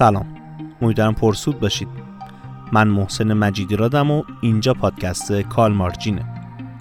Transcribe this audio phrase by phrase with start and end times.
[0.00, 0.26] سلام.
[0.82, 1.88] امیدوارم پرسود باشید.
[2.72, 6.24] من محسن مجیدی رادم و اینجا پادکست کال مارجینه.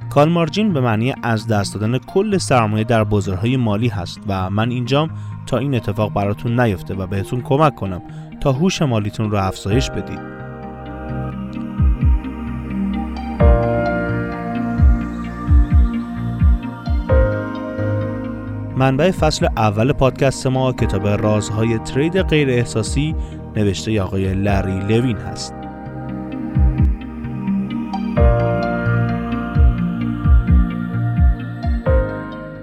[0.10, 4.70] کال مارجین به معنی از دست دادن کل سرمایه در بازارهای مالی هست و من
[4.70, 5.10] اینجام
[5.46, 8.02] تا این اتفاق براتون نیفته و بهتون کمک کنم
[8.42, 10.39] تا هوش مالیتون رو افزایش بدید.
[18.80, 23.16] منبع فصل اول پادکست ما کتاب رازهای ترید غیر احساسی
[23.56, 25.54] نوشته آقای لری لوین هست.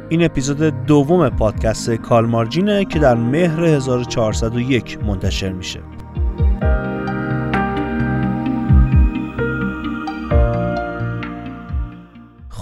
[0.09, 5.81] این اپیزود دوم پادکست کال مارجینه که در مهر 1401 منتشر میشه.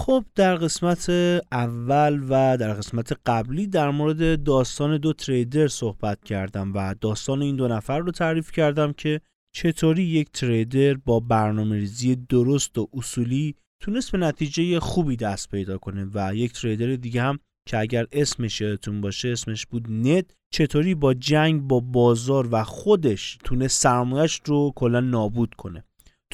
[0.05, 1.09] خب در قسمت
[1.51, 7.55] اول و در قسمت قبلی در مورد داستان دو تریدر صحبت کردم و داستان این
[7.55, 9.21] دو نفر رو تعریف کردم که
[9.55, 15.77] چطوری یک تریدر با برنامه ریزی درست و اصولی تونست به نتیجه خوبی دست پیدا
[15.77, 20.25] کنه و یک تریدر دیگه هم که اگر اسمش یادتون باشه اسمش بود نت.
[20.53, 25.83] چطوری با جنگ با بازار و خودش تونست سرمایش رو کلا نابود کنه.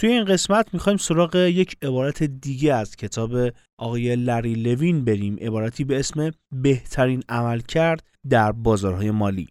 [0.02, 3.31] توی این قسمت می‌خوایم سراغ یک عبارت دیگه از کتاب
[3.77, 9.47] آقای لری لوین بریم عبارتی به اسم بهترین عمل کرد در بازارهای مالی.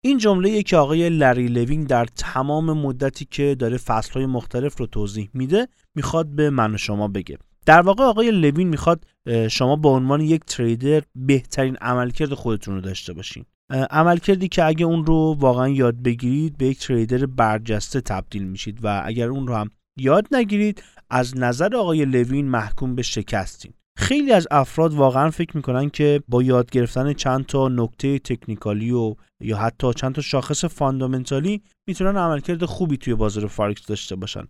[0.00, 5.28] این جمله که آقای لری لوین در تمام مدتی که داره فصلهای مختلف رو توضیح
[5.34, 7.38] میده می‌خواد به من و شما بگه.
[7.66, 9.04] در واقع آقای لوین می‌خواد
[9.50, 13.44] شما به عنوان یک تریدر بهترین عملکرد خودتون رو داشته باشین.
[13.70, 19.02] عملکردی که اگه اون رو واقعا یاد بگیرید به یک تریدر برجسته تبدیل میشید و
[19.04, 23.72] اگر اون رو هم یاد نگیرید از نظر آقای لوین محکوم به شکستین.
[23.98, 29.14] خیلی از افراد واقعا فکر می‌کنن که با یاد گرفتن چند تا نکته تکنیکالی و
[29.40, 34.44] یا حتی چند تا شاخص فاندامنتالی می‌تونن عملکرد خوبی توی بازار فارکس داشته باشن.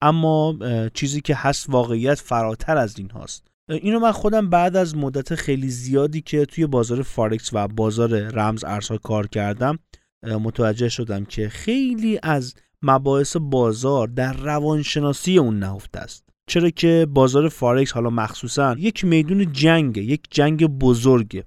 [0.00, 0.58] اما
[0.94, 3.46] چیزی که هست واقعیت فراتر از این هاست.
[3.68, 8.64] اینو من خودم بعد از مدت خیلی زیادی که توی بازار فارکس و بازار رمز
[8.64, 9.78] ارزها کار کردم
[10.22, 16.24] متوجه شدم که خیلی از مباحث بازار در روانشناسی اون نهفته است.
[16.46, 21.44] چرا که بازار فارکس حالا مخصوصا یک میدون جنگه یک جنگ بزرگه.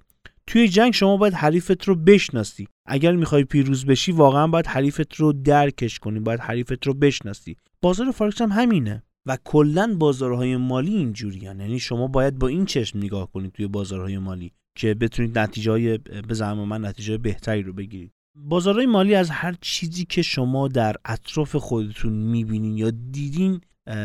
[0.47, 2.67] توی جنگ شما باید حریفت رو بشناسی.
[2.85, 7.57] اگر می‌خوای پیروز بشی واقعا باید حریفت رو درکش کنی باید حریفت رو بشناسی.
[7.81, 9.03] بازار فارکس هم همینه.
[9.27, 14.17] و کلا بازارهای مالی اینجوری یعنی شما باید با این چشم نگاه کنید توی بازارهای
[14.17, 18.11] مالی که بتونید نتیجه های به زعم من نتیجه بهتری رو بگیرید.
[18.35, 23.61] بازارهای مالی از هر چیزی که شما در اطراف خودتون می‌بینین یا دیدین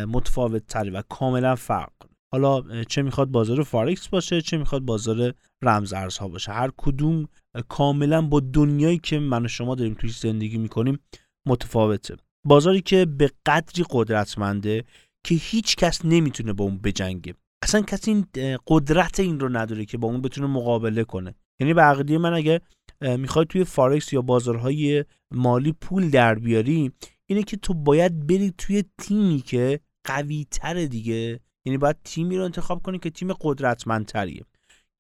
[0.09, 1.93] متفاوت تری و کاملا فرق
[2.33, 6.53] حالا چه می‌خواد بازار فارکس باشه چه می‌خواد بازار رمز ارزها باشه.
[6.53, 7.29] هر کدوم
[7.69, 10.99] کاملا با دنیایی که من و شما داریم توی زندگی می‌کنیم
[11.47, 12.17] متفاوته.
[12.47, 14.85] بازاری که به قدری قدرتمنده
[15.25, 17.35] که هیچ کس نمی‌تونه با اون بجنگه.
[17.63, 18.27] اصلا کسی این
[18.67, 21.35] قدرت این رو نداره که با اون بتونه مقابله کنه.
[21.61, 22.61] یعنی به عقیده من اگه
[23.01, 26.93] می‌خوای توی فارکس یا بازارهای مالی پول در بیاری
[27.27, 31.41] اینه که تو باید بری توی تیمی که قوی تره دیگه.
[31.65, 34.45] یعنی باید تیمی رو انتخاب کنی که تیم قدرتمندتریه.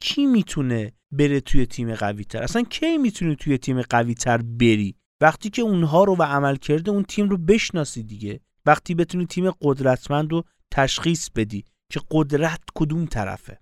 [0.00, 4.94] کی می‌تونه بره توی تیم قوی تر اصلا کی می‌تونه توی تیم قوی تر بری؟
[5.20, 8.40] وقتی که اونها رو و عمل کرده اون تیم رو بشناسی دیگه.
[8.66, 13.60] وقتی بتونی تیم قدرتمند رو تشخیص بدی که قدرت کدوم طرفه.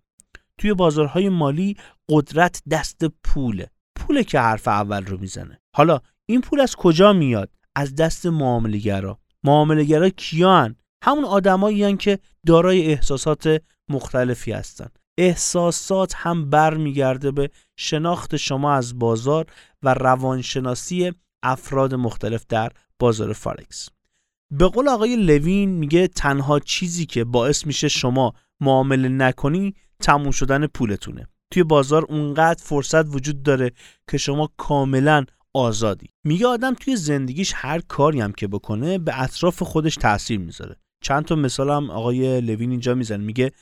[0.59, 1.77] توی بازارهای مالی
[2.09, 5.61] قدرت دست پوله پوله که حرف اول رو می‌زنه.
[5.77, 9.19] حالا این پول از کجا میاد؟ از دست معاملهگرا.
[9.45, 14.89] معاملهگرا کیان؟ همون آدمایی که دارای احساسات مختلفی هستن.
[15.19, 19.47] احساسات هم برمیگرده به شناخت شما از بازار
[19.83, 21.13] و روانشناسی
[21.43, 23.89] افراد مختلف در بازار فارکس
[24.51, 30.67] به قول آقای لوین میگه تنها چیزی که باعث میشه شما معامله نکنی تموم شدن
[30.67, 31.27] پولتونه.
[31.53, 33.71] توی بازار اونقدر فرصت وجود داره
[34.11, 35.25] که شما کاملا
[35.55, 36.09] آزادی.
[36.25, 40.77] میگه آدم توی زندگیش هر کاری هم که بکنه به اطراف خودش تاثیر می‌ذاره.
[41.03, 43.25] چند تا مثال هم آقای لوین اینجا می‌زنه.
[43.25, 43.53] میگه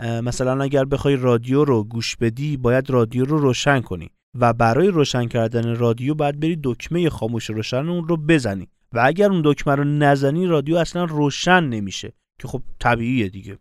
[0.00, 5.28] مثلا اگر بخوای رادیو رو گوش بدی باید رادیو رو روشن کنی و برای روشن
[5.28, 8.68] کردن رادیو باید بری دکمه خاموش روشن اون رو بزنی.
[8.94, 13.58] و اگر اون دکمه رو نزنی رادیو اصلا روشن نمیشه که خب طبیعیه دیگه.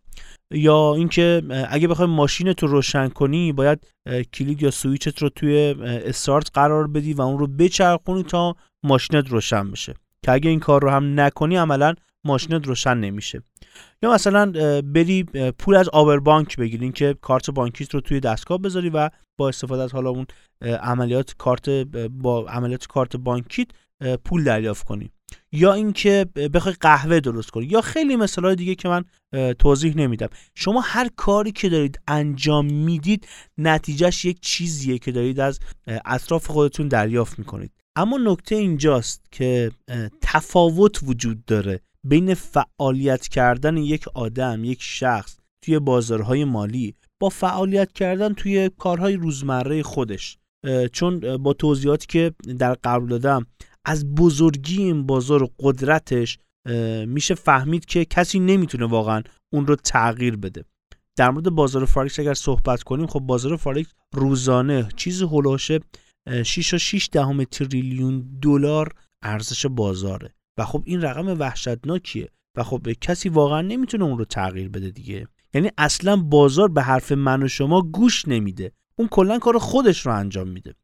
[0.53, 3.88] یا اینکه اگه بخوای ماشینت رو روشن کنی باید
[4.33, 9.71] کلید یا سویچت رو توی استارت قرار بدی و اون رو بچرخونی تا ماشینت روشن
[9.71, 9.94] بشه.
[10.25, 11.94] که اگه این کار رو هم نکنی عملا
[12.25, 13.41] ماشینت روشن نمیشه.
[14.03, 14.51] یا مثلا
[14.81, 15.23] بری
[15.59, 19.09] پول از آور بانک بگیرین که کارت بانکیت رو توی دستگاه بذاری و
[19.39, 20.25] با استفاده از حالا اون
[20.62, 21.69] عملیات کارت
[22.09, 23.68] با عملیات کارت بانکیت
[24.23, 25.11] پول دریافت کنی.
[25.51, 27.65] یا اینکه بخوای قهوه درست کنی.
[27.65, 29.05] یا خیلی مثال دیگه که من
[29.53, 30.29] توضیح نمیدم.
[30.55, 33.27] شما هر کاری که دارید انجام می‌دید
[33.57, 37.71] نتیجهش یک چیزیه که دارید از اطراف خودتون دریافت می‌کنید.
[37.95, 39.71] اما نکته اینجاست که
[40.21, 47.91] تفاوت وجود داره بین فعالیت کردن یک آدم یک شخص توی بازارهای مالی با فعالیت
[47.91, 50.38] کردن توی کارهای روزمره خودش.
[50.91, 53.45] چون با توضیحاتی که در قبل دادم
[53.87, 56.39] از بزرگی این بازار و قدرتش
[57.07, 59.23] میشه فهمید که کسی نمی‌تونه واقعا
[59.53, 60.65] اون رو تغییر بده.
[61.15, 65.79] در مورد بازار فارکس اگر صحبت کنیم خب بازار فارکس روزانه چیزی حول و حوش
[66.45, 70.33] 6 و 6 دهم تریلیون دلار ارزش بازاره.
[70.57, 72.29] و خب این رقم وحشتناکیه.
[72.57, 75.27] و خب کسی واقعا نمی‌تونه اون رو تغییر بده دیگه.
[75.53, 78.71] یعنی اصلا بازار به حرف من و شما گوش نمیده.
[78.95, 80.75] اون کلا کار خودش رو انجام میده.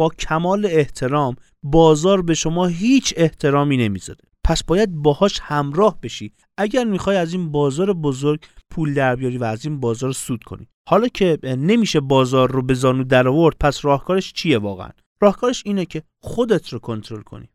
[0.00, 6.32] با کمال احترام بازار به شما هیچ احترامی نمی‌ذاره پس باید باهاش همراه بشی.
[6.58, 10.68] اگر می‌خوای از این بازار بزرگ پول در بیاری و از این بازار سود کنی.
[10.88, 14.90] حالا که نمیشه بازار رو به زانو در آورد پس راهکارش چیه واقعا؟
[15.22, 17.48] راهکارش اینه که خودت رو کنترل کنی.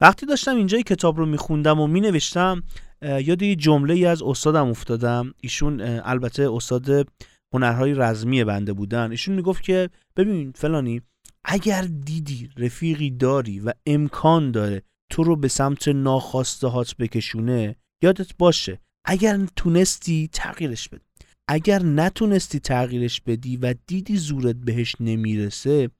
[0.00, 2.62] وقتی داشتم اینجا کتاب رو میخوندم و مینوشتم
[3.02, 5.34] یاد یه جمله ای از استادم افتادم.
[5.40, 7.08] ایشون البته استاد
[7.54, 9.10] هنرهای رزمی بنده بودن.
[9.10, 11.02] ایشون می‌گفت که ببین فلانی
[11.50, 18.36] اگر دیدی رفیقی داری و امکان داره تو رو به سمت ناخواسته هات بکشونه یادت
[18.38, 21.02] باشه اگر تونستی تغییرش بده
[21.48, 25.90] اگر نتونستی تغییرش بدی و دیدی زورت بهش نمی‌رسه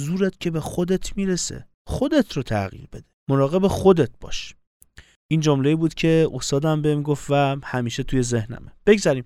[0.00, 1.68] زورت که به خودت می‌رسه.
[1.86, 3.04] خودت رو تغییر بده.
[3.30, 4.54] مراقب خودت باش.
[5.30, 8.72] این جمله بود که استادم بهم گفت و همیشه توی ذهنمه.
[8.86, 9.24] بگذاریم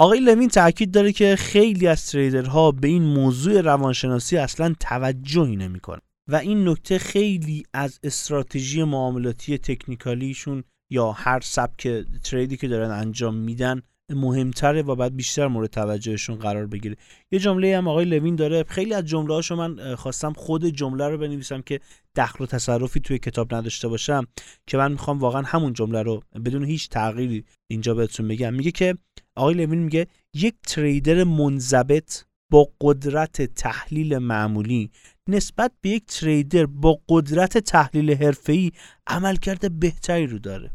[0.00, 6.00] آقای لوین تاکید داره که خیلی از تریدرها به این موضوع روانشناسی اصلا توجهی نمی‌کنن
[6.28, 11.88] و این نکته خیلی از استراتژی معاملاتی تکنیکالیشون یا هر سبک
[12.24, 16.96] تریدی که دارن انجام میدن مهمتره و بعد بیشتر مورد توجهشون قرار بگیره.
[17.30, 18.64] یه جمله هم آقای لوین داره.
[18.68, 21.80] خیلی از جمله هاشو من خواستم خود جمله رو بنویسم که
[22.16, 24.26] دخل و تصرفی توی کتاب نداشته باشم
[24.66, 28.54] که من می‌خوام واقعا همون جمله رو بدون هیچ تغییری اینجا بهتون بگم.
[28.54, 28.98] میگه که
[29.40, 34.90] آقای لوین میگه یک تریدر منضبط با قدرت تحلیل معمولی
[35.28, 38.72] نسبت به یک تریدر با قدرت تحلیل حرفه‌ای
[39.06, 40.70] عملکرد بهتری رو داره.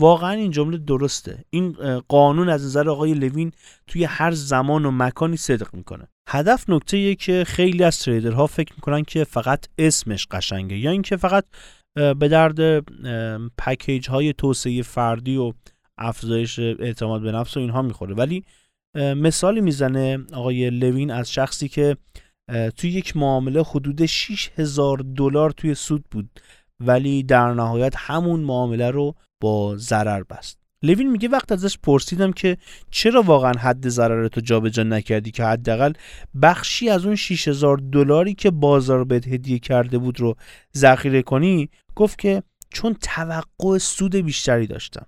[0.00, 1.44] واقعا این جمله درسته.
[1.50, 1.72] این
[2.08, 3.52] قانون از نظر آقای لوین
[3.86, 6.08] توی هر زمان و مکانی صدق می‌کنه.
[6.28, 11.44] هدف نکته که خیلی از تریدرها فکر می‌کنن که فقط اسمش قشنگه یا اینکه فقط
[11.94, 12.84] به درد
[13.58, 15.52] پکیج های توسعه فردی و
[16.02, 18.14] افزایش اعتماد به نفس و اینها می‌خوره.
[18.14, 18.44] ولی
[18.96, 21.96] مثالی می‌زنه آقای لوین از شخصی که
[22.76, 26.40] توی یک معامله حدود 6000 دلار توی سود بود
[26.80, 30.58] ولی در نهایت همون معامله رو با ضرر بست.
[30.82, 32.56] لوین میگه وقت ازش پرسیدم که
[32.90, 35.92] چرا واقعا حد ضرر تو جابجا نکردی که حداقل
[36.42, 40.36] بخشی از اون 6000 دلاری که بازار بهت هدیه کرده بود رو
[40.76, 45.06] ذخیره کنی؟ گفت که چون توقع سود بیشتری داشتم.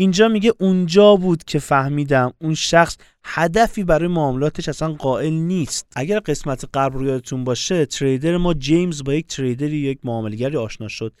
[0.00, 5.86] اینجا میگه اونجا بود که فهمیدم اون شخص هدفی برای معاملاتش اصلا قائل نیست.
[5.96, 10.88] اگر قسمت قبل رو یادتون باشه تریدر ما جیمز با یک تریدری یک معاملگری آشنا
[10.88, 11.12] شد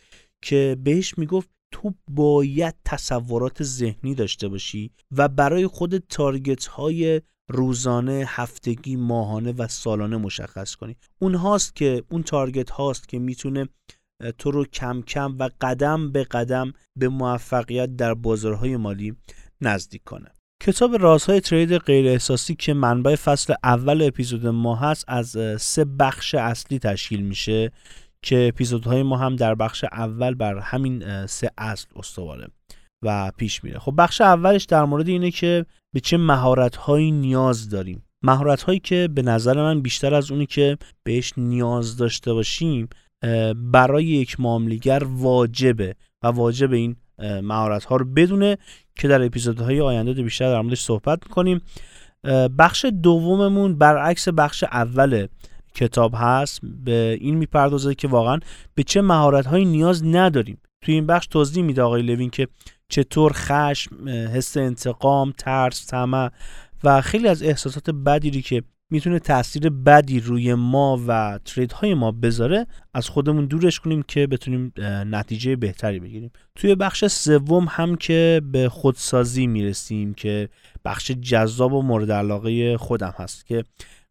[0.42, 8.24] که بهش می‌گفت تو باید تصورات ذهنی داشته باشی و برای خود تارگت های روزانه،
[8.28, 10.96] هفتگی، ماهانه و سالانه مشخص کنی.
[11.18, 13.68] اون هاست که اون تارگت هاست که می‌تونه
[14.38, 19.16] تو رو کم کم و قدم به قدم به موفقیت در بازارهای مالی
[19.60, 20.30] نزدیک کنه.
[20.62, 26.34] کتاب رازهای ترید غیر احساسی که منبع فصل اول اپیزود ما هست از سه بخش
[26.34, 27.72] اصلی تشکیل میشه
[28.22, 32.48] که اپیزودهای ما هم در بخش اول بر همین سه اصل استواره
[33.04, 33.78] و پیش میره.
[33.78, 38.02] خب بخش اولش در مورد اینه که به چه مهارت هایی نیاز داریم.
[38.24, 42.88] مهارت هایی که به نظر من بیشتر از اونی که بهش نیاز داشته باشیم
[43.56, 46.96] برای یک معاملگر واجبه و واجب این
[47.42, 48.58] مهارت ها رو بدونه
[48.96, 51.60] که در اپیزودهای آینده بیشتر در موردش صحبت می‌کنیم.
[52.58, 55.26] بخش دوممون برعکس بخش اول
[55.74, 56.60] کتاب هست.
[56.84, 58.38] به این می‌پردازه که واقعا
[58.74, 60.58] به چه مهارت هایی نیاز نداریم.
[60.82, 62.48] توی این بخش توضیح میده آقای لوین که
[62.88, 66.30] چطور خشم حس انتقام ترس طمع
[66.84, 72.12] و خیلی از احساسات بدی که می‌تونه تاثیر بدی روی ما و ترید های ما
[72.12, 74.72] بذاره از خودمون دورش کنیم که بتونیم
[75.06, 76.30] نتیجه بهتری بگیریم.
[76.54, 80.48] توی بخش سوم هم که به خودسازی می‌رسیم که
[80.84, 83.64] بخش جذاب و مورد علاقه خودم هست که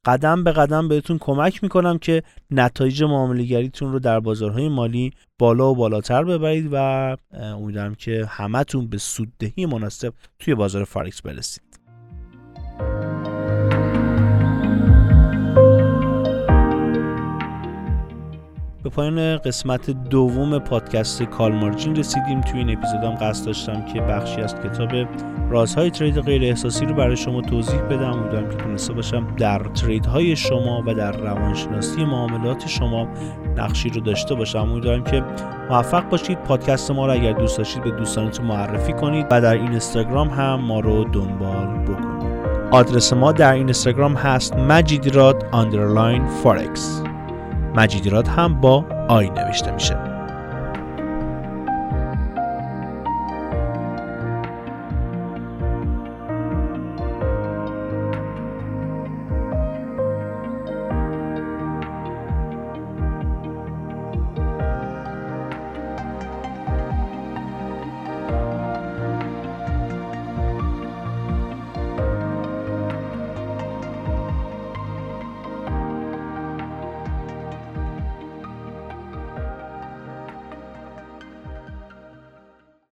[0.06, 5.76] قدم به قدم بهتون کمک می‌کنم که نتایج معاملهگریتون رو در بازارهای مالی بالا و
[5.76, 11.69] بالاتر ببرید و امیدوارم که همتون به سوددهی مناسب توی بازار فارکس برسید.
[18.84, 22.42] به پایان قسمت دوم پادکست کال مارجین رسیدیم.
[22.42, 24.90] توی این اپیزودم قصد داشتم که بخشی از کتاب
[25.50, 28.12] رازهای ترید غیر احساسی رو برای شما توضیح بدم.
[28.12, 33.08] امیدوارم که تونسته باشم در ترید های شما و در روانشناسی معاملات شما
[33.58, 34.60] نقشی رو داشته باشم.
[34.60, 35.24] امیدوارم که
[35.70, 36.38] موفق باشید.
[36.38, 40.56] پادکست ما رو اگر دوست داشتید به دوستانتون معرفی کنید و در این اینستاگرام هم
[40.56, 42.20] ما رو دنبال بکنید.
[42.72, 47.04] آدرس ما در اینستاگرام هست مجیدراد underline فارکس
[47.80, 50.09] مجیدراد هم با I نوشته میشه.